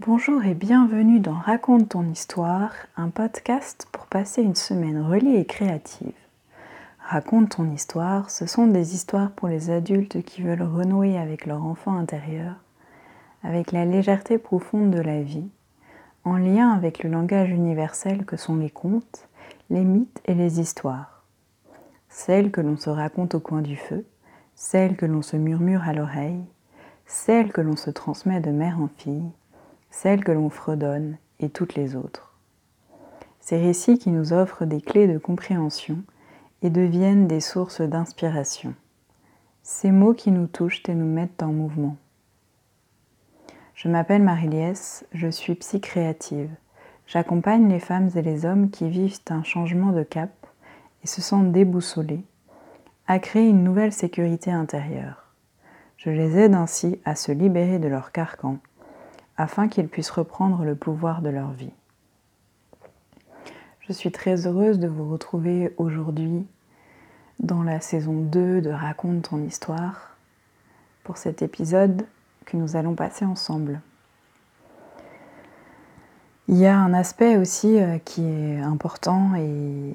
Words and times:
Bonjour 0.00 0.44
et 0.44 0.52
bienvenue 0.52 1.20
dans 1.20 1.38
Raconte 1.38 1.88
ton 1.88 2.06
histoire, 2.10 2.70
un 2.98 3.08
podcast 3.08 3.88
pour 3.92 4.04
passer 4.08 4.42
une 4.42 4.54
semaine 4.54 5.00
reliée 5.00 5.38
et 5.38 5.46
créative. 5.46 6.12
Raconte 7.00 7.56
ton 7.56 7.70
histoire, 7.70 8.28
ce 8.28 8.44
sont 8.44 8.66
des 8.66 8.94
histoires 8.94 9.30
pour 9.30 9.48
les 9.48 9.70
adultes 9.70 10.22
qui 10.22 10.42
veulent 10.42 10.62
renouer 10.62 11.16
avec 11.16 11.46
leur 11.46 11.64
enfant 11.64 11.96
intérieur, 11.96 12.56
avec 13.42 13.72
la 13.72 13.86
légèreté 13.86 14.36
profonde 14.36 14.90
de 14.90 15.00
la 15.00 15.22
vie, 15.22 15.48
en 16.24 16.36
lien 16.36 16.72
avec 16.72 17.02
le 17.02 17.08
langage 17.08 17.48
universel 17.48 18.26
que 18.26 18.36
sont 18.36 18.56
les 18.56 18.70
contes, 18.70 19.26
les 19.70 19.82
mythes 19.82 20.20
et 20.26 20.34
les 20.34 20.60
histoires. 20.60 21.24
Celles 22.10 22.50
que 22.50 22.60
l'on 22.60 22.76
se 22.76 22.90
raconte 22.90 23.34
au 23.34 23.40
coin 23.40 23.62
du 23.62 23.76
feu, 23.76 24.04
celles 24.54 24.96
que 24.96 25.06
l'on 25.06 25.22
se 25.22 25.38
murmure 25.38 25.84
à 25.84 25.94
l'oreille, 25.94 26.44
celles 27.06 27.50
que 27.50 27.62
l'on 27.62 27.76
se 27.76 27.88
transmet 27.88 28.40
de 28.40 28.50
mère 28.50 28.78
en 28.78 28.88
fille, 28.98 29.32
celles 29.90 30.24
que 30.24 30.32
l'on 30.32 30.50
fredonne 30.50 31.16
et 31.40 31.48
toutes 31.48 31.74
les 31.74 31.96
autres. 31.96 32.34
Ces 33.40 33.58
récits 33.58 33.98
qui 33.98 34.10
nous 34.10 34.32
offrent 34.32 34.64
des 34.64 34.80
clés 34.80 35.06
de 35.06 35.18
compréhension 35.18 35.98
et 36.62 36.70
deviennent 36.70 37.28
des 37.28 37.40
sources 37.40 37.80
d'inspiration. 37.80 38.74
Ces 39.62 39.90
mots 39.90 40.14
qui 40.14 40.30
nous 40.30 40.46
touchent 40.46 40.82
et 40.88 40.94
nous 40.94 41.06
mettent 41.06 41.42
en 41.42 41.52
mouvement. 41.52 41.96
Je 43.74 43.88
m'appelle 43.88 44.22
Marie-Liesse, 44.22 45.04
je 45.12 45.28
suis 45.28 45.54
psy-créative. 45.54 46.50
J'accompagne 47.06 47.68
les 47.68 47.78
femmes 47.78 48.10
et 48.16 48.22
les 48.22 48.46
hommes 48.46 48.70
qui 48.70 48.88
vivent 48.88 49.20
un 49.28 49.42
changement 49.42 49.92
de 49.92 50.02
cap 50.02 50.30
et 51.04 51.06
se 51.06 51.20
sentent 51.20 51.52
déboussolés 51.52 52.24
à 53.06 53.18
créer 53.18 53.48
une 53.48 53.62
nouvelle 53.62 53.92
sécurité 53.92 54.50
intérieure. 54.50 55.26
Je 55.96 56.10
les 56.10 56.36
aide 56.38 56.54
ainsi 56.54 56.98
à 57.04 57.14
se 57.14 57.32
libérer 57.32 57.78
de 57.78 57.88
leur 57.88 58.12
carcan 58.12 58.58
afin 59.36 59.68
qu'ils 59.68 59.88
puissent 59.88 60.10
reprendre 60.10 60.64
le 60.64 60.74
pouvoir 60.74 61.22
de 61.22 61.28
leur 61.28 61.50
vie. 61.52 61.72
Je 63.80 63.92
suis 63.92 64.10
très 64.10 64.46
heureuse 64.46 64.78
de 64.78 64.88
vous 64.88 65.08
retrouver 65.08 65.72
aujourd'hui 65.76 66.46
dans 67.38 67.62
la 67.62 67.80
saison 67.80 68.14
2 68.14 68.60
de 68.60 68.70
Raconte 68.70 69.28
ton 69.28 69.42
histoire 69.44 70.16
pour 71.04 71.18
cet 71.18 71.42
épisode 71.42 72.06
que 72.46 72.56
nous 72.56 72.76
allons 72.76 72.94
passer 72.94 73.24
ensemble. 73.24 73.80
Il 76.48 76.56
y 76.56 76.66
a 76.66 76.78
un 76.78 76.94
aspect 76.94 77.36
aussi 77.36 77.80
euh, 77.80 77.98
qui 77.98 78.24
est 78.24 78.60
important 78.60 79.34
et, 79.36 79.94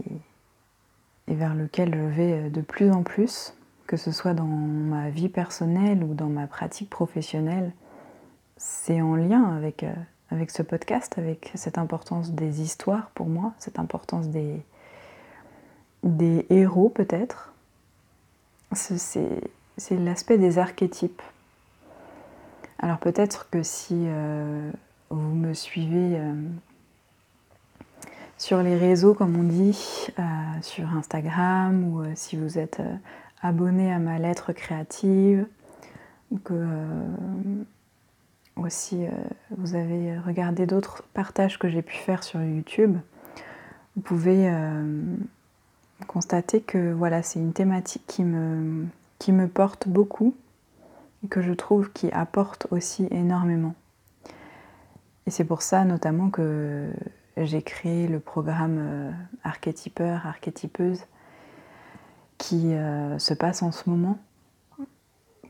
et 1.27 1.35
vers 1.35 1.55
lequel 1.55 1.95
je 1.95 2.15
vais 2.15 2.49
de 2.49 2.61
plus 2.61 2.91
en 2.91 3.03
plus, 3.03 3.53
que 3.87 3.97
ce 3.97 4.11
soit 4.11 4.33
dans 4.33 4.45
ma 4.45 5.09
vie 5.09 5.29
personnelle 5.29 6.03
ou 6.03 6.13
dans 6.13 6.29
ma 6.29 6.47
pratique 6.47 6.89
professionnelle, 6.89 7.73
c'est 8.61 9.01
en 9.01 9.15
lien 9.15 9.55
avec, 9.57 9.81
euh, 9.81 9.91
avec 10.29 10.51
ce 10.51 10.61
podcast, 10.61 11.17
avec 11.17 11.51
cette 11.55 11.79
importance 11.79 12.31
des 12.31 12.61
histoires 12.61 13.09
pour 13.15 13.25
moi, 13.25 13.53
cette 13.57 13.79
importance 13.79 14.27
des, 14.27 14.63
héros 16.51 16.89
peut-être. 16.89 17.53
C'est 18.73 19.41
l'aspect 19.89 20.37
des 20.37 20.59
archétypes. 20.59 21.23
Alors 22.77 22.99
peut-être 22.99 23.49
que 23.49 23.63
si 23.63 23.95
euh, 24.07 24.71
vous 25.09 25.35
me 25.35 25.53
suivez 25.55 26.19
euh, 26.19 26.33
sur 28.37 28.61
les 28.61 28.77
réseaux, 28.77 29.15
comme 29.15 29.35
on 29.37 29.43
dit, 29.43 30.07
sur 30.61 30.87
Instagram, 30.95 31.83
ou 31.83 32.03
si 32.15 32.35
vous 32.37 32.59
êtes 32.59 32.81
abonné 33.41 33.91
à 33.91 33.97
ma 33.97 34.19
lettre 34.19 34.53
créative, 34.53 35.47
que 36.43 36.55
aussi, 38.65 39.05
euh, 39.05 39.09
vous 39.57 39.75
avez 39.75 40.17
regardé 40.17 40.65
d'autres 40.65 41.03
partages 41.13 41.59
que 41.59 41.69
j'ai 41.69 41.81
pu 41.81 41.95
faire 41.95 42.23
sur 42.23 42.41
YouTube, 42.41 42.97
vous 43.95 44.01
pouvez 44.01 44.49
euh, 44.49 45.01
constater 46.07 46.61
que 46.61 46.91
voilà, 46.91 47.23
c'est 47.23 47.39
une 47.39 47.53
thématique 47.53 48.03
qui 48.07 48.23
me, 48.23 48.85
qui 49.19 49.31
me 49.31 49.47
porte 49.47 49.87
beaucoup 49.87 50.35
et 51.23 51.27
que 51.27 51.41
je 51.41 51.53
trouve 51.53 51.91
qui 51.91 52.11
apporte 52.11 52.67
aussi 52.71 53.07
énormément. 53.11 53.75
Et 55.27 55.31
c'est 55.31 55.45
pour 55.45 55.61
ça 55.61 55.85
notamment 55.85 56.29
que 56.29 56.89
j'ai 57.37 57.61
créé 57.61 58.07
le 58.07 58.19
programme 58.19 58.77
euh, 58.79 59.11
archétypeur, 59.43 60.25
archétypeuse 60.25 61.05
qui 62.37 62.71
se 63.19 63.33
passe 63.35 63.61
en 63.61 63.71
ce 63.71 63.87
moment 63.87 64.17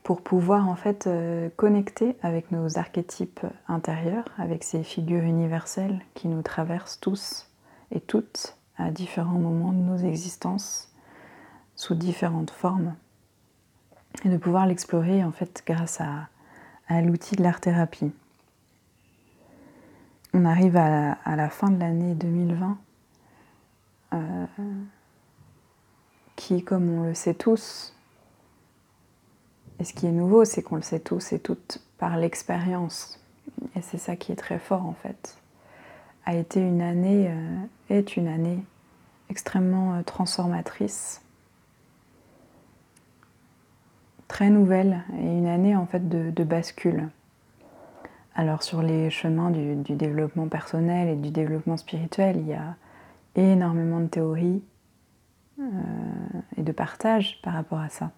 pour 0.03 0.22
pouvoir 0.22 0.67
en 0.67 0.75
fait 0.75 1.06
euh, 1.06 1.50
connecter 1.56 2.16
avec 2.23 2.51
nos 2.51 2.78
archétypes 2.78 3.45
intérieurs, 3.67 4.25
avec 4.38 4.63
ces 4.63 4.84
figures 4.84 5.23
universelles 5.23 6.01
qui 6.16 6.28
nous 6.28 6.41
traversent 6.41 7.00
tous 7.00 7.47
et 7.91 8.00
toutes 8.00 8.57
à 8.78 8.89
différents 8.89 9.39
moments 9.39 9.73
de 9.73 9.78
nos 9.78 9.97
existences, 9.97 10.91
sous 11.75 11.94
différentes 11.94 12.51
formes, 12.51 12.95
et 14.25 14.29
de 14.29 14.38
pouvoir 14.38 14.66
l'explorer 14.66 15.23
en 15.23 15.31
fait 15.31 15.63
grâce 15.66 16.01
à, 16.01 16.28
l'outil 17.01 17.35
de 17.35 17.44
l'art-thérapie. 17.44 18.12
On 20.33 20.44
arrive 20.44 20.75
à 20.75 21.16
la, 21.25 21.50
fin 21.50 21.69
de 21.69 21.79
l'année 21.79 22.16
2020, 22.16 22.78
euh, 24.13 24.45
qui, 26.35 26.63
comme 26.63 26.89
on 26.89 27.03
le 27.03 27.13
sait 27.13 27.33
tous, 27.33 27.95
et 29.81 29.84
ce 29.84 29.94
qui 29.94 30.06
est 30.06 30.12
nouveau, 30.12 30.46
c'est 30.46 30.62
qu'on 30.62 30.75
le 30.75 30.84
sait 30.84 31.00
tous 31.00 31.34
et 31.34 31.40
toutes 31.40 31.81
par 31.97 32.16
l'expérience. 32.16 33.19
Et 33.75 33.81
c'est 33.81 33.97
ça 33.97 34.16
qui 34.16 34.31
est 34.31 34.36
très 34.36 34.59
fort 34.59 34.86
en 34.86 34.94
fait. 34.94 35.38
A 36.28 36.36
été 36.36 36.59
une 36.59 36.84
année, 36.84 37.31
euh, 37.31 37.66
est 37.90 38.16
une 38.16 38.28
année 38.28 38.59
extrêmement 39.31 39.96
euh, 39.96 40.03
transformatrice, 40.03 41.24
très 44.28 44.52
nouvelle 44.52 45.03
et 45.18 45.25
une 45.25 45.47
année 45.47 45.75
en 45.75 45.88
fait 45.88 46.08
de, 46.08 46.44
bascule. 46.44 47.09
Alors 48.36 48.62
sur 48.62 48.84
les 48.84 49.09
chemins 49.09 49.50
du, 49.50 49.96
développement 49.96 50.48
personnel 50.48 51.08
et 51.08 51.16
du 51.16 51.31
développement 51.31 51.78
spirituel, 51.78 52.38
il 52.38 52.50
y 52.50 52.53
a 52.53 52.75
énormément 53.34 54.00
de 54.00 54.08
théories 54.08 54.62
euh, 55.59 55.63
et 56.58 56.62
de 56.62 56.72
partage 56.72 57.42
par 57.42 57.53
rapport 57.53 57.80
à 57.80 57.90
ça. 57.90 58.12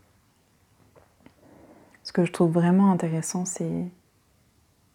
Ce 2.03 2.11
que 2.11 2.25
je 2.25 2.31
trouve 2.31 2.51
vraiment 2.51 2.91
intéressant, 2.91 3.45
c'est 3.45 3.87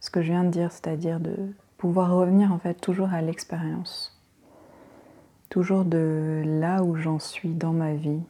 ce 0.00 0.10
que 0.10 0.20
je 0.22 0.30
viens 0.30 0.44
de 0.44 0.50
dire, 0.50 0.70
c'est-à-dire 0.72 1.20
de 1.20 1.34
pouvoir 1.78 2.12
revenir 2.12 2.52
en 2.52 2.58
fait 2.58 2.74
toujours 2.74 3.12
à 3.12 3.22
l'expérience, 3.22 4.20
toujours 5.48 5.84
de 5.84 6.42
là 6.44 6.82
où 6.82 6.96
j'en 6.96 7.18
suis 7.18 7.54
dans 7.54 7.72
ma 7.72 7.94
vie, 7.94 8.20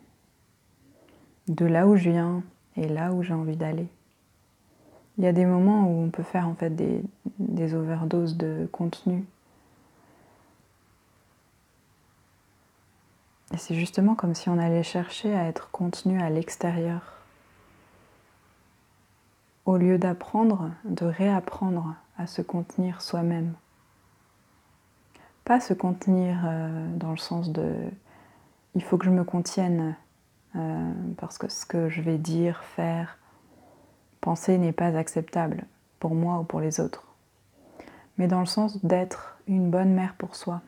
de 1.48 1.66
là 1.66 1.86
où 1.88 1.96
je 1.96 2.10
viens 2.10 2.42
et 2.76 2.86
là 2.86 3.12
où 3.12 3.22
j'ai 3.22 3.34
envie 3.34 3.56
d'aller. 3.56 3.88
Il 5.16 5.24
y 5.24 5.26
a 5.26 5.32
des 5.32 5.46
moments 5.46 5.88
où 5.88 6.04
on 6.04 6.10
peut 6.10 6.22
faire 6.22 6.46
en 6.46 6.54
fait 6.54 6.70
des, 6.70 7.02
des 7.40 7.74
overdoses 7.74 8.36
de 8.36 8.68
contenu. 8.70 9.24
Et 13.52 13.56
c'est 13.56 13.74
justement 13.74 14.14
comme 14.14 14.36
si 14.36 14.48
on 14.48 14.58
allait 14.58 14.84
chercher 14.84 15.34
à 15.34 15.48
être 15.48 15.70
contenu 15.72 16.22
à 16.22 16.30
l'extérieur 16.30 17.17
au 19.68 19.76
lieu 19.76 19.98
d'apprendre, 19.98 20.70
de 20.86 21.04
réapprendre 21.04 21.94
à 22.16 22.26
se 22.26 22.40
contenir 22.40 23.02
soi-même. 23.02 23.52
Pas 25.44 25.60
se 25.60 25.74
contenir 25.74 26.38
euh, 26.46 26.96
dans 26.96 27.10
le 27.10 27.18
sens 27.18 27.50
de 27.50 27.74
il 28.74 28.82
faut 28.82 28.96
que 28.96 29.04
je 29.04 29.10
me 29.10 29.24
contienne 29.24 29.94
euh, 30.56 30.92
parce 31.18 31.36
que 31.36 31.50
ce 31.50 31.66
que 31.66 31.90
je 31.90 32.00
vais 32.00 32.16
dire, 32.16 32.64
faire, 32.64 33.18
penser 34.22 34.56
n'est 34.56 34.72
pas 34.72 34.96
acceptable 34.96 35.64
pour 36.00 36.14
moi 36.14 36.38
ou 36.38 36.44
pour 36.44 36.60
les 36.60 36.80
autres. 36.80 37.06
Mais 38.16 38.26
dans 38.26 38.40
le 38.40 38.46
sens 38.46 38.82
d'être 38.86 39.36
une 39.48 39.70
bonne 39.70 39.92
mère 39.92 40.14
pour 40.14 40.34
soi. 40.34 40.62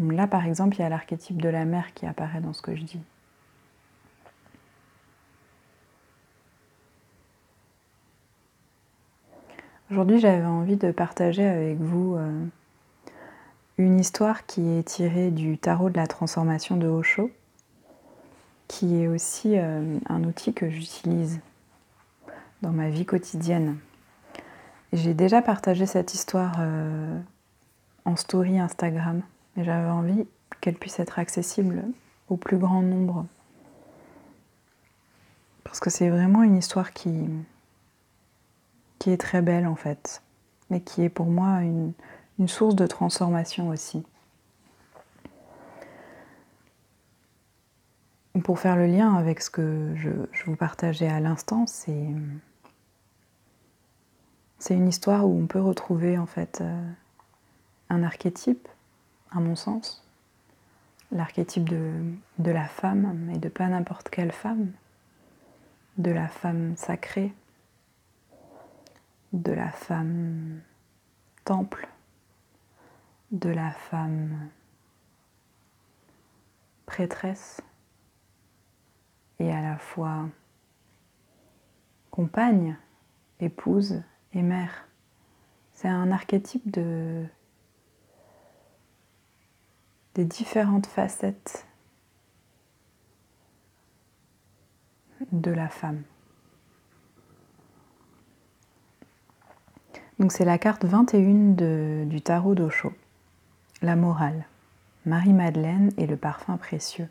Là, 0.00 0.26
par 0.26 0.44
exemple, 0.44 0.74
il 0.74 0.80
y 0.80 0.84
a 0.84 0.88
l'archétype 0.88 1.40
de 1.40 1.48
la 1.48 1.64
mère 1.66 1.94
qui 1.94 2.04
apparaît 2.04 2.40
dans 2.40 2.52
ce 2.52 2.62
que 2.62 2.74
je 2.74 2.82
dis. 2.82 3.00
Aujourd'hui, 9.88 10.18
j'avais 10.18 10.44
envie 10.44 10.76
de 10.76 10.90
partager 10.90 11.46
avec 11.46 11.78
vous 11.78 12.16
euh, 12.16 12.44
une 13.78 14.00
histoire 14.00 14.44
qui 14.44 14.68
est 14.68 14.82
tirée 14.82 15.30
du 15.30 15.58
tarot 15.58 15.90
de 15.90 15.96
la 15.96 16.08
transformation 16.08 16.76
de 16.76 16.88
Osho, 16.88 17.30
qui 18.66 19.00
est 19.00 19.06
aussi 19.06 19.56
euh, 19.56 19.98
un 20.08 20.24
outil 20.24 20.52
que 20.52 20.68
j'utilise 20.68 21.38
dans 22.62 22.72
ma 22.72 22.88
vie 22.88 23.06
quotidienne. 23.06 23.76
J'ai 24.92 25.14
déjà 25.14 25.40
partagé 25.40 25.86
cette 25.86 26.14
histoire 26.14 26.56
euh, 26.58 27.20
en 28.04 28.16
story 28.16 28.58
Instagram, 28.58 29.22
mais 29.54 29.62
j'avais 29.62 29.88
envie 29.88 30.26
qu'elle 30.60 30.74
puisse 30.74 30.98
être 30.98 31.20
accessible 31.20 31.84
au 32.28 32.36
plus 32.36 32.56
grand 32.56 32.82
nombre. 32.82 33.24
Parce 35.62 35.78
que 35.78 35.90
c'est 35.90 36.10
vraiment 36.10 36.42
une 36.42 36.56
histoire 36.56 36.92
qui, 36.92 37.28
qui 38.98 39.10
est 39.10 39.16
très 39.16 39.42
belle 39.42 39.66
en 39.66 39.76
fait. 39.76 40.22
mais 40.70 40.80
qui 40.80 41.02
est 41.02 41.08
pour 41.08 41.26
moi 41.26 41.60
une, 41.62 41.92
source 42.48 42.74
de 42.74 42.86
transformation 42.86 43.68
aussi. 43.68 44.04
Pour 48.44 48.58
faire 48.58 48.76
le 48.76 48.86
lien 48.86 49.14
avec 49.14 49.40
ce 49.40 49.48
que 49.48 49.94
je, 49.96 50.10
vous 50.44 50.56
partageais 50.56 51.08
à 51.08 51.20
l'instant, 51.20 51.66
c'est 51.66 51.94
une 54.68 54.88
histoire 54.88 55.26
où 55.26 55.40
on 55.40 55.46
peut 55.46 55.60
retrouver 55.60 56.18
en 56.18 56.26
fait 56.26 56.60
euh, 56.60 56.90
un 57.88 58.02
archétype, 58.02 58.68
à 59.30 59.40
mon 59.40 59.56
sens, 59.56 60.06
l'archétype 61.12 61.68
de, 61.68 61.92
de 62.38 62.50
la 62.50 62.66
femme, 62.66 63.16
mais 63.26 63.38
de 63.38 63.48
pas 63.48 63.66
n'importe 63.68 64.10
quelle 64.10 64.32
femme, 64.32 64.72
de 65.96 66.10
la 66.10 66.28
femme 66.28 66.74
sacrée, 66.76 67.32
de 69.36 69.52
la 69.52 69.70
femme 69.70 70.62
temple, 71.44 71.88
de 73.30 73.50
la 73.50 73.70
femme 73.70 74.48
prêtresse 76.86 77.60
et 79.38 79.52
à 79.52 79.60
la 79.60 79.76
fois 79.76 80.28
compagne, 82.10 82.76
épouse 83.40 84.02
et 84.32 84.42
mère. 84.42 84.88
C'est 85.74 85.88
un 85.88 86.10
archétype 86.10 86.70
de 86.70 87.26
des 90.14 90.24
différentes 90.24 90.86
facettes 90.86 91.66
de 95.30 95.50
la 95.50 95.68
femme. 95.68 96.04
Donc 100.18 100.32
c'est 100.32 100.46
la 100.46 100.56
carte 100.56 100.86
21 100.86 102.04
du 102.06 102.22
tarot 102.22 102.54
d'Osho, 102.54 102.92
la 103.82 103.96
morale, 103.96 104.46
Marie-Madeleine 105.04 105.92
et 105.98 106.06
le 106.06 106.16
parfum 106.16 106.56
précieux. 106.56 107.08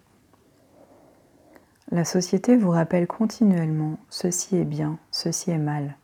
La 1.92 2.04
société 2.04 2.58
vous 2.58 2.72
rappelle 2.72 3.06
continuellement 3.06 4.00
ceci 4.10 4.58
est 4.58 4.66
bien, 4.66 4.98
ceci 5.12 5.52
est 5.52 5.60
mal. 5.60 5.98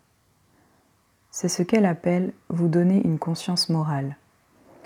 C'est 1.32 1.50
ce 1.50 1.64
qu'elle 1.64 1.88
appelle 1.88 2.34
vous 2.50 2.68
donner 2.68 3.02
une 3.04 3.18
conscience 3.18 3.70
morale. 3.70 4.16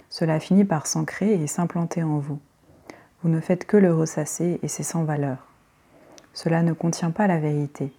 Cela 0.10 0.40
finit 0.40 0.64
par 0.64 0.88
s'ancrer 0.88 1.34
et 1.34 1.48
s'implanter 1.48 2.02
en 2.02 2.20
vous. 2.20 2.40
Vous 3.22 3.30
ne 3.30 3.42
faites 3.42 3.66
que 3.66 3.76
le 3.76 3.94
ressasser 3.94 4.60
et 4.64 4.70
c'est 4.70 4.84
sans 4.84 5.04
valeur. 5.04 5.48
Cela 6.34 6.64
ne 6.64 6.72
contient 6.72 7.12
pas 7.12 7.28
la 7.28 7.40
vérité. 7.40 7.92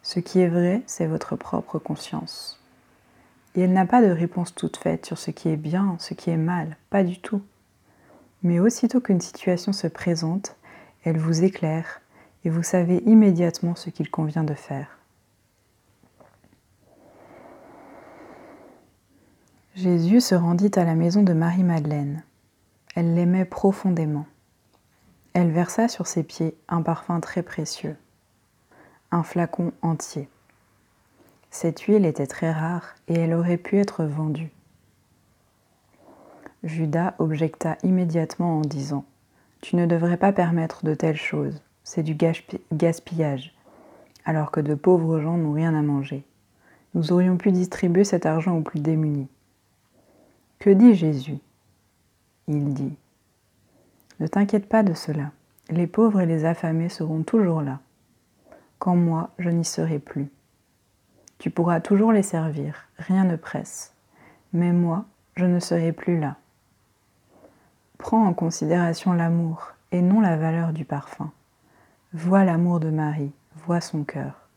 Ce 0.00 0.18
qui 0.18 0.40
est 0.40 0.48
vrai, 0.48 0.82
c'est 0.86 1.06
votre 1.06 1.36
propre 1.36 1.78
conscience. 1.78 2.59
Et 3.54 3.62
elle 3.62 3.72
n'a 3.72 3.86
pas 3.86 4.02
de 4.02 4.10
réponse 4.10 4.54
toute 4.54 4.76
faite 4.76 5.06
sur 5.06 5.18
ce 5.18 5.30
qui 5.30 5.48
est 5.48 5.56
bien, 5.56 5.96
ce 5.98 6.14
qui 6.14 6.30
est 6.30 6.36
mal, 6.36 6.76
pas 6.88 7.02
du 7.02 7.20
tout. 7.20 7.42
Mais 8.42 8.60
aussitôt 8.60 9.00
qu'une 9.00 9.20
situation 9.20 9.72
se 9.72 9.86
présente, 9.86 10.56
elle 11.04 11.18
vous 11.18 11.44
éclaire 11.44 12.00
et 12.44 12.50
vous 12.50 12.62
savez 12.62 13.02
immédiatement 13.06 13.74
ce 13.74 13.90
qu'il 13.90 14.10
convient 14.10 14.44
de 14.44 14.54
faire. 14.54 14.98
Jésus 19.74 20.20
se 20.20 20.34
rendit 20.34 20.70
à 20.76 20.84
la 20.84 20.94
maison 20.94 21.22
de 21.22 21.32
Marie-Madeleine. 21.32 22.22
Elle 22.94 23.14
l'aimait 23.14 23.44
profondément. 23.44 24.26
Elle 25.32 25.50
versa 25.52 25.88
sur 25.88 26.06
ses 26.06 26.22
pieds 26.22 26.56
un 26.68 26.82
parfum 26.82 27.20
très 27.20 27.42
précieux, 27.42 27.96
un 29.10 29.22
flacon 29.22 29.72
entier. 29.80 30.28
Cette 31.50 31.80
huile 31.80 32.06
était 32.06 32.28
très 32.28 32.52
rare 32.52 32.94
et 33.08 33.14
elle 33.14 33.34
aurait 33.34 33.56
pu 33.56 33.78
être 33.78 34.04
vendue. 34.04 34.52
Judas 36.62 37.14
objecta 37.18 37.76
immédiatement 37.82 38.58
en 38.58 38.60
disant 38.60 39.04
Tu 39.60 39.76
ne 39.76 39.86
devrais 39.86 40.16
pas 40.16 40.32
permettre 40.32 40.84
de 40.84 40.94
telles 40.94 41.16
choses, 41.16 41.60
c'est 41.82 42.02
du 42.02 42.16
gaspillage, 42.72 43.54
alors 44.24 44.50
que 44.50 44.60
de 44.60 44.74
pauvres 44.74 45.20
gens 45.20 45.36
n'ont 45.36 45.52
rien 45.52 45.74
à 45.74 45.82
manger. 45.82 46.24
Nous 46.94 47.12
aurions 47.12 47.36
pu 47.36 47.50
distribuer 47.50 48.04
cet 48.04 48.26
argent 48.26 48.56
aux 48.56 48.62
plus 48.62 48.80
démunis. 48.80 49.28
Que 50.58 50.70
dit 50.70 50.94
Jésus? 50.94 51.38
Il 52.46 52.74
dit 52.74 52.94
Ne 54.20 54.26
t'inquiète 54.26 54.68
pas 54.68 54.82
de 54.82 54.94
cela, 54.94 55.32
les 55.70 55.86
pauvres 55.86 56.20
et 56.20 56.26
les 56.26 56.44
affamés 56.44 56.88
seront 56.88 57.22
toujours 57.22 57.62
là, 57.62 57.80
quand 58.78 58.96
moi 58.96 59.30
je 59.38 59.50
n'y 59.50 59.64
serai 59.64 59.98
plus. 59.98 60.28
Tu 61.40 61.48
pourras 61.48 61.80
toujours 61.80 62.12
les 62.12 62.22
servir, 62.22 62.86
rien 62.98 63.24
ne 63.24 63.34
presse. 63.34 63.94
Mais 64.52 64.74
moi, 64.74 65.06
je 65.36 65.46
ne 65.46 65.58
serai 65.58 65.90
plus 65.90 66.20
là. 66.20 66.36
Prends 67.96 68.26
en 68.26 68.34
considération 68.34 69.14
l'amour 69.14 69.72
et 69.90 70.02
non 70.02 70.20
la 70.20 70.36
valeur 70.36 70.74
du 70.74 70.84
parfum. 70.84 71.32
Vois 72.12 72.44
l'amour 72.44 72.78
de 72.78 72.90
Marie, 72.90 73.32
vois 73.56 73.80
son 73.80 74.04
cœur. 74.04 74.48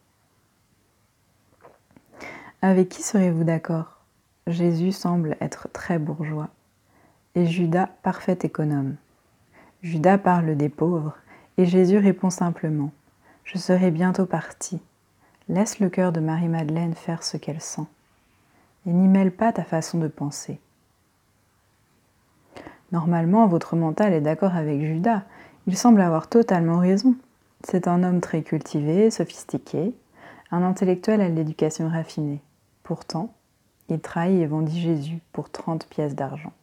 Avec 2.62 2.90
qui 2.90 3.02
serez-vous 3.02 3.46
d'accord? 3.46 4.02
Jésus 4.48 4.92
semble 4.92 5.38
être 5.40 5.70
très 5.72 6.00
bourgeois 6.00 6.50
et 7.34 7.46
Judas 7.46 7.92
parfait 8.02 8.40
économe. 8.44 8.98
Judas 9.84 10.18
parle 10.18 10.58
des 10.58 10.68
pauvres 10.70 11.16
et 11.58 11.66
Jésus 11.66 11.98
répond 11.98 12.30
simplement 12.30 12.92
Je 13.46 13.58
serai 13.58 13.90
bientôt 13.90 14.26
parti. 14.26 14.82
Laisse 15.50 15.80
le 15.80 15.90
cœur 15.90 16.12
de 16.12 16.20
Marie-Madeleine 16.20 16.94
faire 16.94 17.24
ce 17.24 17.38
qu'elle 17.38 17.62
sent 17.62 17.86
et 18.86 18.92
n'y 18.92 19.08
mêle 19.08 19.32
pas 19.32 19.52
ta 19.52 19.64
façon 19.64 19.98
de 19.98 20.08
penser. 20.08 20.60
Normalement, 22.92 23.48
votre 23.48 23.76
mental 23.76 24.14
est 24.14 24.22
d'accord 24.22 24.56
avec 24.56 24.82
Judas. 24.82 25.24
Il 25.68 25.76
semble 25.76 26.02
avoir 26.02 26.28
totalement 26.28 26.80
raison. 26.80 27.16
C'est 27.64 27.88
un 27.88 28.04
homme 28.04 28.22
très 28.22 28.42
cultivé, 28.42 29.10
sophistiqué, 29.10 29.94
un 30.52 30.64
intellectuel 30.64 31.22
à 31.22 31.30
l'éducation 31.30 31.90
raffinée. 31.90 32.42
Pourtant, 32.84 33.34
il 33.90 34.00
trahit 34.00 34.42
et 34.42 34.46
vendit 34.46 34.80
Jésus 34.80 35.20
pour 35.32 35.50
30 35.50 35.88
pièces 35.88 36.16
d'argent. 36.16 36.54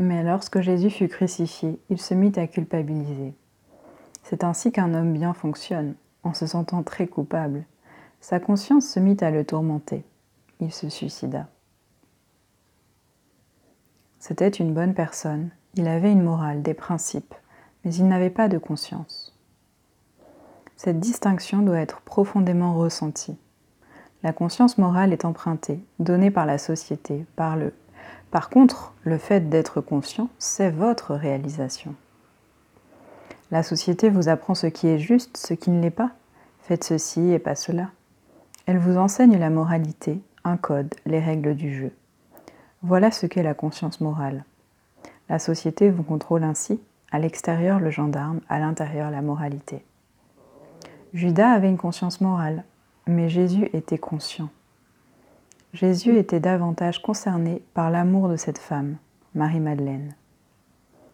Mais 0.00 0.22
lorsque 0.22 0.60
Jésus 0.60 0.90
fut 0.90 1.08
crucifié, 1.08 1.78
il 1.88 2.00
se 2.00 2.14
mit 2.14 2.32
à 2.36 2.46
culpabiliser. 2.46 3.34
C'est 4.24 4.42
ainsi 4.42 4.72
qu'un 4.72 4.94
homme 4.94 5.12
bien 5.12 5.34
fonctionne, 5.34 5.94
en 6.22 6.34
se 6.34 6.46
sentant 6.46 6.82
très 6.82 7.06
coupable. 7.06 7.64
Sa 8.20 8.40
conscience 8.40 8.86
se 8.86 8.98
mit 8.98 9.18
à 9.20 9.30
le 9.30 9.44
tourmenter. 9.44 10.02
Il 10.60 10.72
se 10.72 10.88
suicida. 10.88 11.46
C'était 14.18 14.48
une 14.48 14.72
bonne 14.72 14.94
personne, 14.94 15.50
il 15.74 15.86
avait 15.86 16.10
une 16.10 16.22
morale, 16.22 16.62
des 16.62 16.72
principes, 16.72 17.34
mais 17.84 17.94
il 17.94 18.08
n'avait 18.08 18.30
pas 18.30 18.48
de 18.48 18.56
conscience. 18.56 19.36
Cette 20.76 20.98
distinction 20.98 21.60
doit 21.60 21.80
être 21.80 22.00
profondément 22.00 22.74
ressentie. 22.74 23.36
La 24.22 24.32
conscience 24.32 24.78
morale 24.78 25.12
est 25.12 25.26
empruntée, 25.26 25.84
donnée 25.98 26.30
par 26.30 26.46
la 26.46 26.56
société, 26.56 27.26
par 27.36 27.56
le. 27.56 27.74
Par 28.30 28.48
contre, 28.48 28.94
le 29.02 29.18
fait 29.18 29.50
d'être 29.50 29.82
conscient, 29.82 30.30
c'est 30.38 30.70
votre 30.70 31.14
réalisation. 31.14 31.94
La 33.54 33.62
société 33.62 34.10
vous 34.10 34.28
apprend 34.28 34.56
ce 34.56 34.66
qui 34.66 34.88
est 34.88 34.98
juste, 34.98 35.36
ce 35.36 35.54
qui 35.54 35.70
ne 35.70 35.80
l'est 35.80 35.90
pas. 35.90 36.10
Faites 36.62 36.82
ceci 36.82 37.30
et 37.30 37.38
pas 37.38 37.54
cela. 37.54 37.90
Elle 38.66 38.78
vous 38.78 38.96
enseigne 38.96 39.38
la 39.38 39.48
moralité, 39.48 40.20
un 40.42 40.56
code, 40.56 40.92
les 41.06 41.20
règles 41.20 41.54
du 41.54 41.72
jeu. 41.72 41.92
Voilà 42.82 43.12
ce 43.12 43.26
qu'est 43.26 43.44
la 43.44 43.54
conscience 43.54 44.00
morale. 44.00 44.44
La 45.28 45.38
société 45.38 45.88
vous 45.88 46.02
contrôle 46.02 46.42
ainsi, 46.42 46.80
à 47.12 47.20
l'extérieur 47.20 47.78
le 47.78 47.90
gendarme, 47.90 48.40
à 48.48 48.58
l'intérieur 48.58 49.12
la 49.12 49.22
moralité. 49.22 49.84
Judas 51.12 51.52
avait 51.52 51.68
une 51.68 51.78
conscience 51.78 52.20
morale, 52.20 52.64
mais 53.06 53.28
Jésus 53.28 53.70
était 53.72 53.98
conscient. 53.98 54.48
Jésus 55.74 56.18
était 56.18 56.40
davantage 56.40 57.00
concerné 57.00 57.62
par 57.72 57.92
l'amour 57.92 58.28
de 58.28 58.36
cette 58.36 58.58
femme, 58.58 58.96
Marie-Madeleine. 59.36 60.16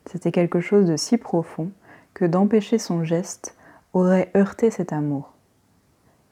C'était 0.07 0.33
quelque 0.33 0.63
chose 0.63 0.87
de 0.87 0.97
si 0.97 1.19
profond 1.19 1.71
que 2.15 2.25
d'empêcher 2.25 2.79
son 2.79 3.05
geste 3.05 3.57
aurait 3.93 4.31
heurté 4.37 4.71
cet 4.71 4.93
amour. 4.93 5.33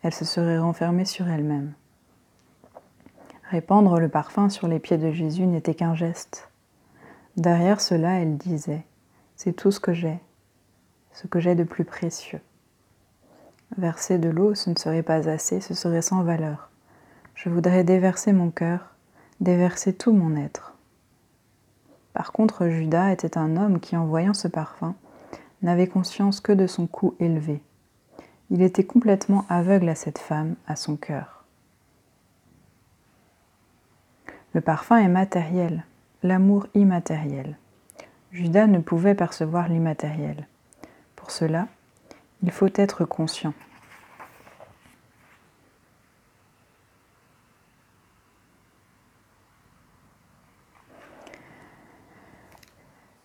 Elle 0.03 0.15
se 0.15 0.25
serait 0.25 0.59
renfermée 0.59 1.05
sur 1.05 1.29
elle-même. 1.29 1.73
Répandre 3.51 3.99
le 3.99 4.09
parfum 4.09 4.49
sur 4.49 4.69
les 4.69 4.79
pieds 4.79 4.99
de 4.99 5.11
Jésus 5.11 5.47
n'était 5.47 5.75
qu'un 5.75 5.95
geste. 5.95 6.51
Derrière 7.37 7.81
cela, 7.81 8.21
elle 8.21 8.37
disait, 8.37 8.85
C'est 9.37 9.55
tout 9.55 9.71
ce 9.71 9.81
que 9.81 9.93
j'ai, 9.93 10.19
ce 11.13 11.27
que 11.27 11.41
j'ai 11.41 11.55
de 11.55 11.65
plus 11.65 11.85
précieux. 11.85 12.41
Verser 13.77 14.19
de 14.19 14.29
l'eau, 14.29 14.55
ce 14.55 14.71
ne 14.71 14.77
serait 14.77 15.03
pas 15.03 15.29
assez, 15.29 15.61
ce 15.61 15.75
serait 15.75 16.03
sans 16.03 16.23
valeur. 16.23 16.71
Je 17.35 17.49
voudrais 17.49 17.85
déverser 17.85 18.33
mon 18.33 18.51
cœur, 18.51 18.95
déverser 19.41 19.93
tout 19.93 20.13
mon 20.13 20.37
être. 20.37 20.75
Par 22.13 22.33
contre, 22.33 22.69
Judas 22.69 23.13
était 23.13 23.39
un 23.39 23.57
homme 23.57 23.79
qui, 23.81 23.97
en 23.97 24.07
voyant 24.07 24.35
ce 24.35 24.49
parfum, 24.49 24.95
n'avait 25.63 25.87
conscience 25.87 26.41
que 26.41 26.53
de 26.53 26.67
son 26.67 26.87
coût 26.87 27.15
élevé. 27.21 27.63
Il 28.51 28.63
était 28.63 28.85
complètement 28.85 29.45
aveugle 29.49 29.89
à 29.89 29.95
cette 29.95 30.19
femme, 30.19 30.55
à 30.67 30.77
son 30.77 30.97
cœur. 30.97 31.45
Le 34.55 34.61
parfum 34.61 34.97
est 34.99 35.09
matériel, 35.09 35.85
l'amour 36.23 36.67
immatériel. 36.75 37.57
Judas 38.33 38.67
ne 38.67 38.79
pouvait 38.79 39.15
percevoir 39.15 39.69
l'immatériel. 39.69 40.47
Pour 41.17 41.31
cela, 41.31 41.69
il 42.43 42.51
faut 42.51 42.71
être 42.75 43.05
conscient. 43.05 43.53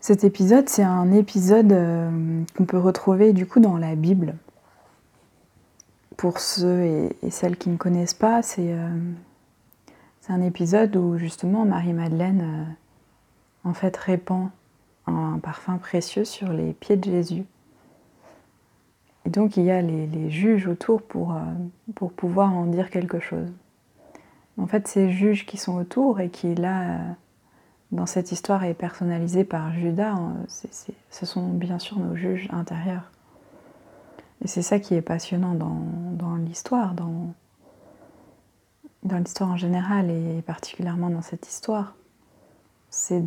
Cet 0.03 0.25
épisode, 0.25 0.67
c'est 0.67 0.83
un 0.83 1.13
épisode 1.13 1.71
euh, 1.71 2.43
qu'on 2.57 2.65
peut 2.65 2.77
retrouver 2.77 3.31
du 3.31 3.45
coup 3.45 3.61
dans 3.61 3.77
la 3.77 3.95
Bible. 3.95 4.35
Pour 6.17 6.39
ceux 6.39 6.81
et, 6.81 7.29
celles 7.29 7.55
qui 7.55 7.69
ne 7.69 7.77
connaissent 7.77 8.13
pas, 8.13 8.41
c'est 8.41 8.73
euh, 8.73 8.89
un 10.27 10.41
épisode 10.41 10.93
où 10.97 11.17
justement 11.17 11.63
Marie-Madeleine 11.63 12.41
euh, 12.41 13.69
en 13.69 13.73
fait 13.73 13.95
répand 13.95 14.49
un 15.07 15.39
parfum 15.41 15.77
précieux 15.77 16.25
sur 16.25 16.51
les 16.51 16.73
pieds 16.73 16.97
de 16.97 17.05
Jésus. 17.05 17.45
Et 19.25 19.29
donc 19.29 19.55
il 19.55 19.63
y 19.63 19.71
a 19.71 19.81
les, 19.81 20.29
juges 20.29 20.67
autour 20.67 21.01
pour, 21.01 21.33
pour 21.95 22.11
pouvoir 22.11 22.51
en 22.53 22.65
dire 22.65 22.89
quelque 22.89 23.21
chose. 23.21 23.47
En 24.57 24.67
fait, 24.67 24.85
ces 24.85 25.11
juges 25.11 25.45
qui 25.45 25.55
sont 25.55 25.77
autour 25.77 26.19
et 26.19 26.27
qui 26.27 26.55
là 26.55 26.99
dans 27.93 28.07
cette 28.07 28.31
histoire 28.31 28.63
est 28.63 28.73
personnalisée 28.73 29.43
par 29.43 29.71
Judas, 29.71 30.13
hein, 30.13 30.33
ce 30.47 31.25
sont 31.25 31.47
bien 31.49 31.77
sûr 31.77 31.99
nos 31.99 32.15
juges 32.15 32.49
intérieurs. 32.51 33.11
Et 34.43 34.47
c'est 34.47 34.63
ça 34.63 34.79
qui 34.79 34.95
est 34.95 35.01
passionnant 35.01 35.53
dans, 35.53 36.35
l'histoire, 36.37 36.95
dans, 36.95 37.33
l'histoire 39.03 39.51
en 39.51 39.57
général 39.57 40.09
et 40.09 40.41
particulièrement 40.41 41.11
dans 41.11 41.21
cette 41.21 41.47
histoire. 41.47 41.93
C'est 42.89 43.23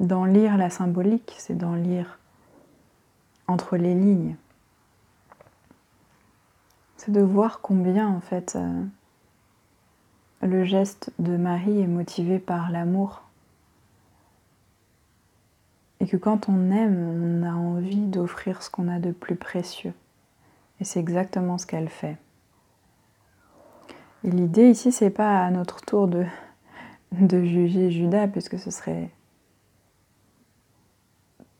d'en 0.00 0.24
lire 0.24 0.56
la 0.56 0.70
symbolique, 0.70 1.34
c'est 1.36 1.56
d'en 1.56 1.74
lire 1.74 2.18
entre 3.48 3.76
les 3.76 3.94
lignes. 3.94 4.36
C'est 6.96 7.12
de 7.12 7.20
voir 7.20 7.60
combien 7.60 8.08
en 8.08 8.20
fait 8.20 8.56
euh, 8.56 8.82
le 10.40 10.64
geste 10.64 11.12
de 11.18 11.36
Marie 11.36 11.80
est 11.80 11.86
motivé 11.86 12.38
par 12.38 12.70
l'amour 12.70 13.22
et 16.02 16.06
que 16.06 16.16
quand 16.16 16.48
on 16.48 16.72
aime, 16.72 16.98
on 16.98 17.46
a 17.46 17.52
envie 17.52 18.08
d'offrir 18.08 18.60
ce 18.64 18.70
qu'on 18.70 18.88
a 18.88 18.98
de 18.98 19.12
plus 19.12 19.36
précieux. 19.36 19.94
Et 20.80 20.84
c'est 20.84 20.98
exactement 20.98 21.58
ce 21.58 21.66
qu'elle 21.66 21.88
fait. 21.88 22.16
Et 24.24 24.30
l'idée 24.32 24.68
ici, 24.68 24.90
c'est 24.90 25.10
pas 25.10 25.44
à 25.44 25.50
notre 25.52 25.80
tour 25.82 26.08
de, 26.08 26.26
de 27.12 27.44
juger 27.44 27.92
Judas, 27.92 28.26
puisque 28.26 28.58
ce 28.58 28.72
serait 28.72 29.10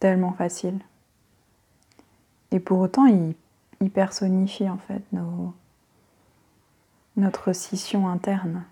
tellement 0.00 0.32
facile. 0.32 0.80
Et 2.50 2.58
pour 2.58 2.80
autant, 2.80 3.06
il, 3.06 3.36
personnifie 3.90 4.68
en 4.68 4.78
fait 4.78 5.02
notre 7.16 7.52
scission 7.52 8.08
interne. 8.08 8.64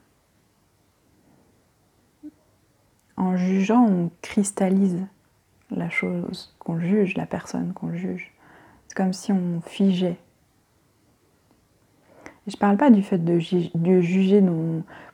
En 3.17 3.37
jugeant, 3.37 3.85
on 3.85 4.11
cristallise 4.23 5.05
la 5.71 5.91
chose 5.91 6.55
qu'on 6.59 6.79
juge, 6.79 7.17
la 7.17 7.27
personne 7.27 7.73
qu'on 7.73 7.93
juge. 7.93 8.33
C'est 8.89 8.97
comme 8.97 9.13
si 9.13 9.33
on 9.33 9.61
figeait. 9.61 10.19
je 12.47 12.57
ne 12.57 12.59
parle 12.59 12.77
pas 12.77 12.91
du 12.91 13.03
fait 13.03 13.19
de, 13.19 13.39
juger 13.39 14.43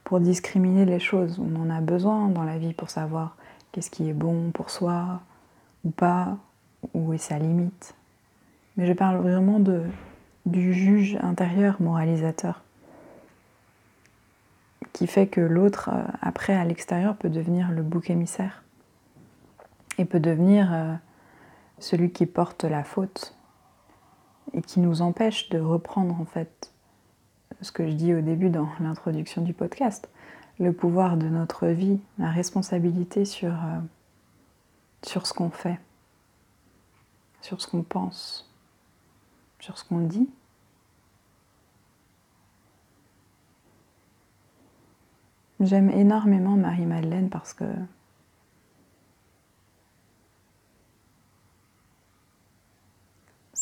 pour 0.04 0.20
discriminer 0.20 0.84
les 0.84 1.00
choses. 1.00 1.38
On 1.38 1.60
en 1.60 1.70
a 1.70 1.80
besoin 1.80 2.28
dans 2.28 2.44
la 2.44 2.58
vie 2.58 2.72
pour 2.72 2.90
savoir 2.90 3.36
qu'est-ce 3.72 3.90
qui 3.90 4.08
est 4.08 4.14
bon 4.14 4.50
pour 4.52 4.70
soi 4.70 5.20
ou 5.84 5.90
pas, 5.90 6.38
où 6.94 7.12
est 7.12 7.18
sa 7.18 7.38
limite. 7.38 7.94
Mais 8.76 8.86
je 8.86 8.92
parle 8.92 9.18
vraiment 9.18 9.60
du 10.46 10.72
juge 10.72 11.18
intérieur 11.22 11.76
moralisateur 11.80 12.62
qui 14.96 15.06
fait 15.06 15.26
que 15.26 15.42
l'autre, 15.42 15.90
euh, 15.92 16.02
après, 16.22 16.54
à 16.54 16.64
l'extérieur, 16.64 17.16
peut 17.16 17.28
devenir 17.28 17.70
le 17.70 17.82
bouc 17.82 18.08
émissaire 18.08 18.62
et 19.98 20.04
peut 20.04 20.20
devenir 20.20 20.72
euh, 20.72 20.94
celui 21.78 22.10
qui 22.12 22.26
porte 22.26 22.64
la 22.64 22.84
faute 22.84 23.36
et 24.52 24.62
qui 24.62 24.80
nous 24.80 25.02
empêche 25.02 25.48
de 25.48 25.58
reprendre 25.58 26.20
en 26.20 26.24
fait 26.24 26.72
ce 27.60 27.72
que 27.72 27.86
je 27.86 27.92
dis 27.92 28.14
au 28.14 28.20
début 28.20 28.50
dans 28.50 28.68
l'introduction 28.80 29.42
du 29.42 29.52
podcast, 29.52 30.08
le 30.58 30.72
pouvoir 30.72 31.16
de 31.16 31.26
notre 31.28 31.66
vie, 31.66 32.00
la 32.18 32.30
responsabilité 32.30 33.24
sur, 33.24 33.52
euh, 33.52 33.78
sur 35.02 35.26
ce 35.26 35.34
qu'on 35.34 35.50
fait, 35.50 35.78
sur 37.42 37.60
ce 37.60 37.66
qu'on 37.66 37.82
pense, 37.82 38.50
sur 39.60 39.78
ce 39.78 39.84
qu'on 39.84 40.00
dit. 40.00 40.28
J'aime 45.60 45.88
énormément 45.88 46.54
Marie-Madeleine 46.56 47.30
parce 47.30 47.54
que 47.54 47.64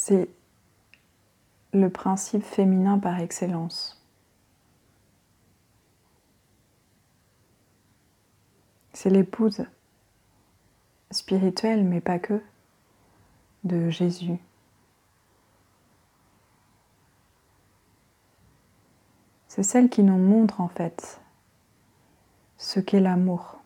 C'est 0.06 0.28
le 1.72 1.88
principe 1.88 2.42
féminin 2.42 2.98
par 2.98 3.20
excellence. 3.20 4.04
C'est 8.92 9.08
l'épouse 9.08 9.64
spirituelle, 11.10 11.84
mais 11.84 12.02
pas 12.02 12.18
que, 12.18 12.42
de 13.64 13.88
Jésus. 13.88 14.36
C'est 19.48 19.62
celle 19.62 19.88
qui 19.88 20.02
nous 20.02 20.18
montre 20.18 20.60
en 20.60 20.68
fait 20.68 21.18
ce 22.58 22.78
qu'est 22.78 23.00
l'amour. 23.00 23.58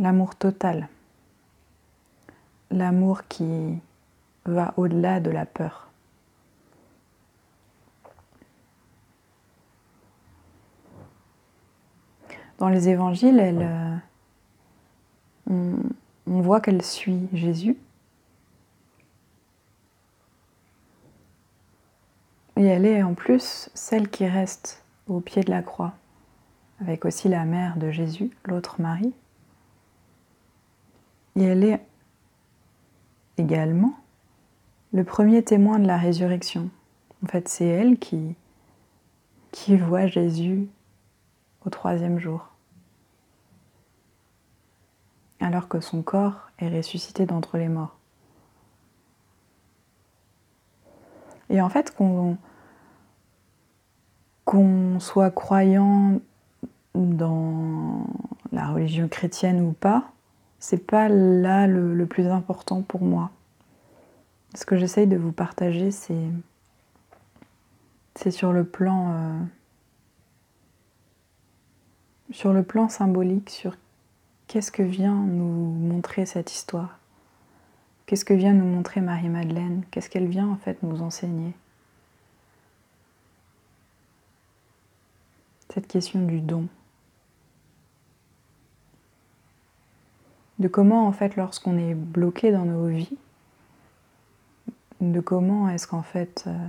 L'amour 0.00 0.34
total 0.34 0.88
l'amour 2.70 3.22
qui 3.28 3.78
va 4.44 4.74
au-delà 4.76 5.20
de 5.20 5.30
la 5.30 5.46
peur. 5.46 5.86
Dans 12.58 12.68
les 12.68 12.88
évangiles, 12.88 13.38
elle, 13.38 14.00
euh, 15.50 15.76
on, 16.26 16.40
voit 16.40 16.60
qu'elle 16.60 16.82
suit 16.82 17.28
Jésus. 17.34 17.76
Et 22.56 22.64
elle 22.64 22.86
est 22.86 23.02
en 23.02 23.12
plus 23.12 23.68
celle 23.74 24.08
qui 24.08 24.26
reste 24.26 24.82
au 25.06 25.20
pied 25.20 25.42
de 25.42 25.50
la 25.50 25.60
croix, 25.62 25.92
avec 26.80 27.04
aussi 27.04 27.28
la 27.28 27.44
mère 27.44 27.76
de 27.76 27.90
Jésus, 27.90 28.30
l'autre 28.46 28.80
Marie. 28.80 29.12
Et 31.36 31.42
elle 31.42 31.64
est 31.64 31.80
également 33.38 33.94
le 34.92 35.04
premier 35.04 35.42
témoin 35.42 35.78
de 35.78 35.86
la 35.86 35.96
résurrection. 35.96 36.70
En 37.22 37.26
fait, 37.26 37.48
c'est 37.48 37.66
elle 37.66 37.98
qui, 37.98 38.34
voit 39.68 40.06
Jésus 40.06 40.68
au 41.64 41.70
troisième 41.70 42.18
jour, 42.18 42.48
alors 45.40 45.68
que 45.68 45.80
son 45.80 46.02
corps 46.02 46.50
est 46.58 46.74
ressuscité 46.74 47.26
d'entre 47.26 47.58
les 47.58 47.68
morts. 47.68 47.96
Et 51.50 51.60
en 51.60 51.68
fait, 51.68 51.94
qu'on 54.44 55.00
soit 55.00 55.30
croyant 55.30 56.20
dans 56.94 58.06
la 58.52 58.68
religion 58.68 59.08
chrétienne 59.08 59.60
ou 59.60 59.72
pas, 59.72 60.12
c'est 60.68 60.84
pas 60.84 61.08
là 61.08 61.68
le, 61.68 62.06
plus 62.06 62.26
important 62.26 62.82
pour 62.82 63.00
moi. 63.00 63.30
Ce 64.56 64.66
que 64.66 64.76
j'essaye 64.76 65.06
de 65.06 65.16
vous 65.16 65.30
partager, 65.30 65.92
c'est 65.92 66.32
sur 68.32 68.52
le 68.52 68.64
plan 68.64 69.12
euh, 69.12 69.38
sur 72.32 72.52
le 72.52 72.64
plan 72.64 72.88
symbolique, 72.88 73.48
sur 73.48 73.76
qu'est-ce 74.48 74.72
que 74.72 74.82
vient 74.82 75.14
nous 75.14 75.70
montrer 75.70 76.26
cette 76.26 76.50
histoire. 76.50 76.98
Qu'est-ce 78.06 78.24
que 78.24 78.34
vient 78.34 78.52
nous 78.52 78.66
montrer 78.66 79.00
Marie-Madeleine? 79.00 79.84
Qu'est-ce 79.92 80.10
qu'elle 80.10 80.26
vient 80.26 80.48
en 80.48 80.56
fait 80.56 80.82
nous 80.82 81.00
enseigner? 81.00 81.52
Cette 85.72 85.86
question 85.86 86.26
du 86.26 86.40
don. 86.40 86.66
De 90.58 90.68
comment 90.68 91.06
en 91.06 91.12
fait 91.12 91.36
lorsqu'on 91.36 91.76
est 91.78 91.94
bloqué 91.94 92.52
dans 92.52 92.64
nos 92.64 92.86
vies, 92.86 93.16
de 95.00 95.20
comment 95.20 95.68
est-ce 95.68 95.86
qu'en 95.86 96.02
fait 96.02 96.44
euh, 96.46 96.68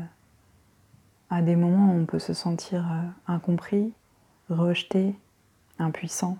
à 1.29 1.41
des 1.41 1.55
moments 1.55 1.93
on 1.93 2.05
peut 2.05 2.19
se 2.19 2.33
sentir 2.33 2.85
euh, 2.91 3.33
incompris, 3.33 3.93
rejeté, 4.49 5.15
impuissant. 5.79 6.37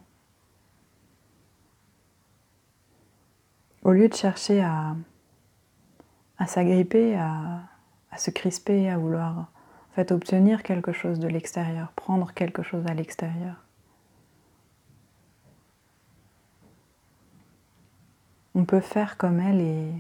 Au 3.84 3.92
lieu 3.92 4.10
de 4.10 4.14
chercher 4.14 4.62
à, 4.62 4.96
s'agripper, 6.46 7.16
à, 7.16 7.62
à, 8.12 8.18
se 8.18 8.32
crisper, 8.32 8.90
à 8.90 8.98
vouloir 8.98 9.38
en 9.38 9.94
fait 9.94 10.12
obtenir 10.12 10.62
quelque 10.62 10.92
chose 10.92 11.20
de 11.20 11.28
l'extérieur, 11.28 11.94
prendre 11.94 12.34
quelque 12.34 12.64
chose 12.64 12.86
à 12.88 12.94
l'extérieur. 12.94 13.56
On 18.60 18.66
peut 18.66 18.80
faire 18.80 19.18
comme 19.18 19.40
elle 19.40 19.62
et 19.62 19.92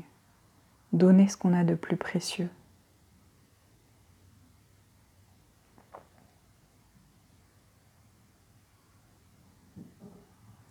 donner 0.91 1.27
ce 1.27 1.37
qu'on 1.37 1.53
a 1.53 1.63
de 1.63 1.75
plus 1.75 1.95
précieux. 1.95 2.49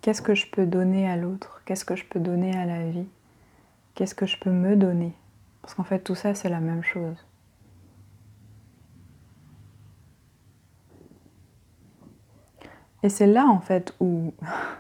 Qu'est-ce 0.01 0.21
que 0.21 0.35
je 0.35 0.49
peux 0.51 0.67
donner 0.67 1.09
à 1.09 1.17
l'autre? 1.17 1.63
Qu'est-ce 1.65 1.85
que 1.85 1.95
je 1.95 2.05
peux 2.05 2.19
donner 2.19 2.57
à 2.57 2.67
la 2.67 2.91
vie? 2.91 3.07
Qu'est-ce 3.95 4.17
que 4.17 4.27
je 4.27 4.37
peux 4.37 4.51
me 4.51 4.75
donner? 4.75 5.13
Parce 5.63 5.75
qu'en 5.75 5.85
fait, 5.85 6.01
tout 6.01 6.17
ça, 6.17 6.35
c'est 6.35 6.49
la 6.49 6.59
même 6.59 6.83
chose. 6.83 7.25
Et 13.05 13.09
c'est 13.09 13.29
là, 13.29 13.47
en 13.47 13.61
fait, 13.61 13.95
où 14.01 14.35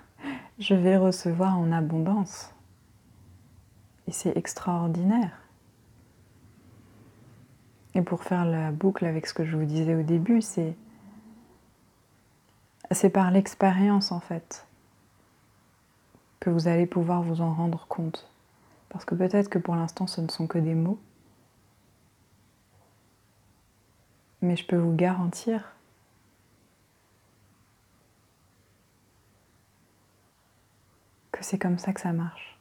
je 0.58 0.74
vais 0.74 0.96
recevoir 0.96 1.56
en 1.56 1.70
abondance. 1.70 2.52
Et 4.06 4.12
c'est 4.12 4.36
extraordinaire. 4.36 5.38
Et 7.94 8.02
pour 8.02 8.22
faire 8.24 8.44
la 8.44 8.72
boucle 8.72 9.06
avec 9.06 9.26
ce 9.26 9.34
que 9.34 9.44
je 9.44 9.56
vous 9.56 9.64
disais 9.64 9.94
au 9.94 10.02
début, 10.02 10.42
c'est 10.42 10.76
c'est 12.92 13.10
par 13.10 13.30
l'expérience 13.30 14.12
en 14.12 14.20
fait 14.20 14.66
que 16.38 16.50
vous 16.50 16.68
allez 16.68 16.86
pouvoir 16.86 17.22
vous 17.22 17.40
en 17.40 17.52
rendre 17.52 17.86
compte. 17.88 18.30
Parce 18.90 19.04
que 19.04 19.14
peut-être 19.14 19.48
que 19.48 19.58
pour 19.58 19.74
l'instant 19.74 20.06
ce 20.06 20.20
ne 20.20 20.28
sont 20.28 20.46
que 20.46 20.58
des 20.58 20.74
mots, 20.74 21.00
mais 24.42 24.56
je 24.56 24.66
peux 24.66 24.76
vous 24.76 24.94
garantir 24.94 25.72
que 31.32 31.44
c'est 31.44 31.58
comme 31.58 31.78
ça 31.78 31.92
que 31.92 32.00
ça 32.00 32.12
marche. 32.12 32.55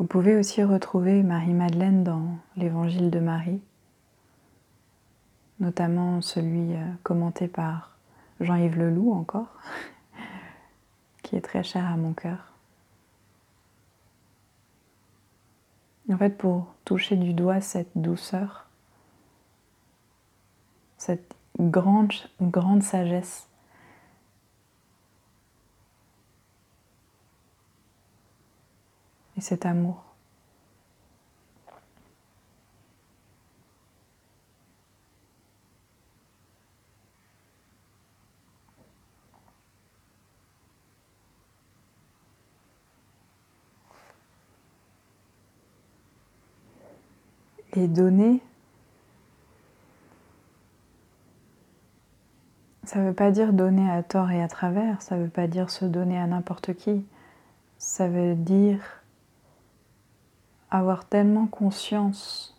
Vous 0.00 0.06
pouvez 0.06 0.34
aussi 0.34 0.64
retrouver 0.64 1.22
Marie-Madeleine 1.22 2.04
dans 2.04 2.38
l'évangile 2.56 3.10
de 3.10 3.20
Marie, 3.20 3.60
notamment 5.58 6.22
celui 6.22 6.74
euh, 6.74 6.86
commenté 7.02 7.48
par 7.48 7.98
Jean-Yves 8.40 8.78
Leloup 8.78 9.12
encore, 9.12 9.54
qui 11.22 11.36
est 11.36 11.42
très 11.42 11.62
cher 11.62 11.84
à 11.84 11.98
mon 11.98 12.14
cœur. 12.14 12.38
En 16.10 16.16
fait, 16.16 16.38
pour 16.38 16.72
toucher 16.86 17.16
du 17.16 17.34
doigt 17.34 17.60
cette 17.60 17.90
douceur, 17.94 18.70
cette 20.96 21.34
grande, 21.58 22.14
grande 22.40 22.82
sagesse 22.82 23.49
cet 29.40 29.66
amour. 29.66 30.04
Et 47.74 47.86
donner, 47.86 48.40
ça 52.84 52.98
ne 52.98 53.06
veut 53.08 53.14
pas 53.14 53.30
dire 53.30 53.52
donner 53.52 53.88
à 53.88 54.02
tort 54.02 54.30
et 54.32 54.42
à 54.42 54.48
travers, 54.48 55.00
ça 55.02 55.16
ne 55.16 55.22
veut 55.22 55.30
pas 55.30 55.46
dire 55.46 55.70
se 55.70 55.84
donner 55.84 56.18
à 56.18 56.26
n'importe 56.26 56.74
qui, 56.74 57.06
ça 57.78 58.08
veut 58.08 58.34
dire 58.34 58.99
avoir 60.70 61.04
tellement 61.04 61.46
conscience 61.46 62.56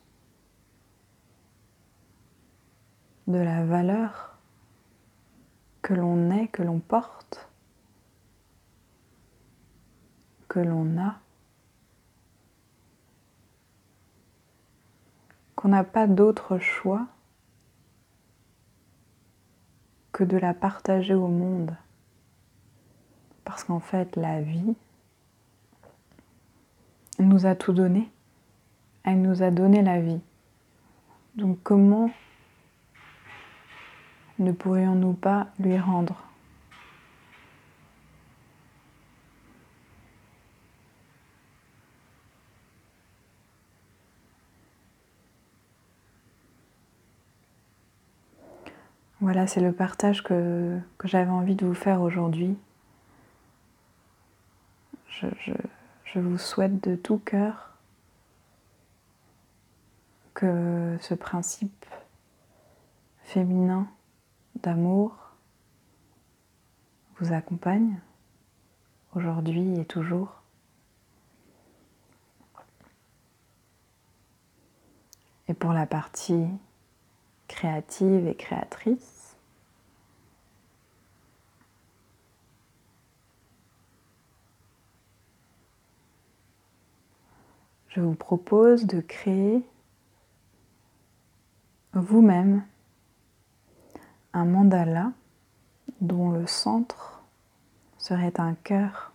de 3.27 3.37
la 3.37 3.63
valeur 3.65 4.37
que 5.81 5.93
l'on 5.93 6.29
est, 6.31 6.47
que 6.47 6.63
l'on 6.63 6.79
porte, 6.79 7.49
que 10.47 10.59
l'on 10.59 10.97
a, 11.01 11.19
qu'on 15.55 15.69
n'a 15.69 15.83
pas 15.83 16.07
d'autre 16.07 16.57
choix 16.57 17.07
que 20.11 20.23
de 20.23 20.37
la 20.37 20.53
partager 20.53 21.13
au 21.13 21.27
monde. 21.27 21.75
Parce 23.45 23.63
qu'en 23.63 23.79
fait, 23.79 24.15
la 24.15 24.41
vie, 24.41 24.75
elle 27.21 27.27
nous 27.27 27.45
a 27.45 27.53
tout 27.53 27.71
donné. 27.71 28.09
Elle 29.03 29.21
nous 29.21 29.43
a 29.43 29.51
donné 29.51 29.83
la 29.83 30.01
vie. 30.01 30.21
Donc 31.35 31.59
comment 31.61 32.09
ne 34.39 34.51
pourrions-nous 34.51 35.13
pas 35.13 35.49
lui 35.59 35.77
rendre? 35.77 36.23
Voilà, 49.19 49.45
c'est 49.45 49.61
le 49.61 49.71
partage 49.71 50.23
que, 50.23 50.79
j'avais 51.03 51.29
envie 51.29 51.53
de 51.53 51.67
vous 51.67 51.75
faire 51.75 52.01
aujourd'hui. 52.01 52.57
je, 55.07 55.27
je 55.45 55.53
vous 56.19 56.37
souhaite 56.37 56.83
de 56.83 56.95
tout 56.95 57.19
cœur 57.19 57.71
que 60.33 60.97
ce 60.99 61.13
principe 61.13 61.85
féminin 63.23 63.87
d'amour 64.55 65.15
vous 67.19 67.33
accompagne 67.33 67.99
aujourd'hui 69.15 69.79
et 69.79 69.85
toujours. 69.85 70.41
Et 75.47 75.53
pour 75.53 75.73
la 75.73 75.85
partie 75.85 76.47
créative 77.47 78.27
et 78.27 78.35
créatrice, 78.35 79.20
je 87.91 87.99
vous 87.99 88.15
propose 88.15 88.85
de 88.85 89.01
créer 89.01 89.63
vous-même 91.93 92.63
un 94.33 94.45
mandala 94.45 95.11
dont 95.99 96.31
le 96.31 96.47
centre 96.47 97.21
serait 97.97 98.39
un 98.39 98.53
cœur. 98.55 99.11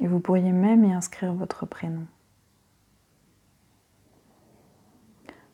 Et 0.00 0.06
vous 0.06 0.20
pourriez 0.20 0.52
même 0.52 0.84
y 0.84 0.92
inscrire 0.92 1.32
votre 1.32 1.64
prénom. 1.64 2.06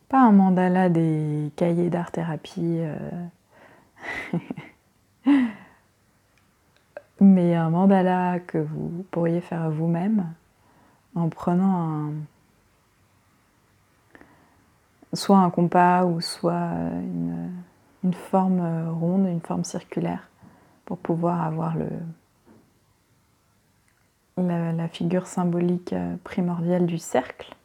Pas 0.08 0.20
un 0.20 0.32
mandala 0.32 0.88
des 0.88 1.52
cahiers 1.56 1.90
d'art-thérapie. 1.90 2.80
Euh, 2.80 3.26
mais 7.20 7.54
un 7.54 7.70
mandala 7.70 8.40
que 8.40 8.58
vous 8.58 9.04
pourriez 9.10 9.40
faire 9.40 9.70
vous-même 9.70 10.32
en 11.14 11.28
prenant 11.28 12.12
soit 15.14 15.38
un 15.38 15.50
compas 15.50 16.04
ou 16.04 16.20
soit 16.20 16.70
une, 18.02 18.12
forme 18.12 18.88
ronde, 18.90 19.26
une 19.26 19.40
forme 19.40 19.64
circulaire, 19.64 20.28
pour 20.84 20.98
pouvoir 20.98 21.42
avoir 21.42 21.74
la, 24.36 24.88
figure 24.88 25.26
symbolique 25.26 25.94
primordiale 26.22 26.86
du 26.86 26.98
cercle 26.98 27.56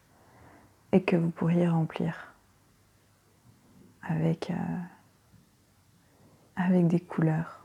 et 0.92 1.04
que 1.04 1.16
vous 1.16 1.30
pourriez 1.30 1.68
remplir 1.68 2.34
avec, 4.02 4.52
avec 6.56 6.88
des 6.88 7.00
couleurs. 7.00 7.61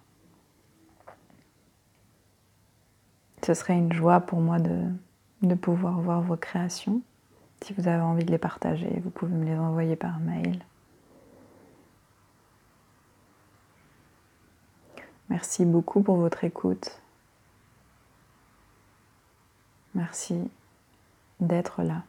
Ce 3.46 3.54
serait 3.54 3.78
une 3.78 3.92
joie 3.92 4.18
pour 4.18 4.40
moi 4.40 4.58
de, 4.58 5.54
pouvoir 5.54 6.00
voir 6.00 6.20
vos 6.20 6.36
créations. 6.36 7.00
Si 7.62 7.72
vous 7.74 7.86
avez 7.86 8.02
envie 8.02 8.24
de 8.24 8.32
les 8.32 8.38
partager, 8.38 8.98
vous 9.04 9.10
pouvez 9.10 9.32
me 9.32 9.44
les 9.44 9.56
envoyer 9.56 9.94
par 9.94 10.18
mail. 10.18 10.64
Merci 15.28 15.64
beaucoup 15.64 16.02
pour 16.02 16.16
votre 16.16 16.42
écoute. 16.42 17.00
Merci 19.94 20.50
d'être 21.38 21.84
là. 21.84 22.02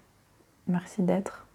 Merci 0.65 1.03
d'être. 1.03 1.45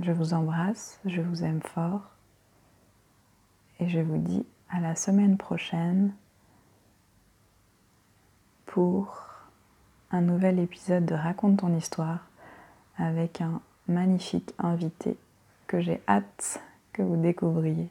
Je 0.00 0.12
vous 0.12 0.32
embrasse, 0.32 0.98
je 1.04 1.20
vous 1.20 1.44
aime 1.44 1.60
fort 1.60 2.12
et 3.82 3.88
je 3.88 3.98
vous 3.98 4.18
dis 4.18 4.46
à 4.70 4.78
la 4.80 4.94
semaine 4.94 5.36
prochaine 5.36 6.12
pour 8.64 9.26
un 10.12 10.20
nouvel 10.20 10.60
épisode 10.60 11.04
de 11.04 11.14
Raconte 11.14 11.58
ton 11.58 11.76
histoire 11.76 12.20
avec 12.96 13.40
un 13.40 13.60
magnifique 13.88 14.54
invité 14.58 15.16
que 15.66 15.80
j'ai 15.80 16.00
hâte 16.06 16.60
que 16.92 17.02
vous 17.02 17.16
découvriez. 17.16 17.88